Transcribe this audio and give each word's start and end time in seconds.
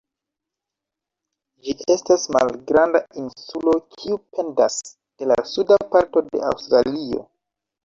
Ĝi 1.67 1.75
estas 1.95 2.25
malgranda 2.37 3.03
insulo, 3.25 3.77
kiu 3.99 4.19
pendas 4.39 4.81
de 4.89 5.31
la 5.35 5.39
suda 5.53 5.81
parto 5.95 6.27
de 6.33 6.45
Aŭstralio. 6.53 7.25